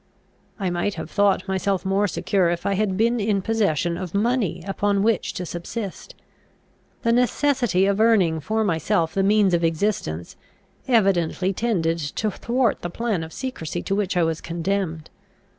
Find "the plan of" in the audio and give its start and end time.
12.81-13.31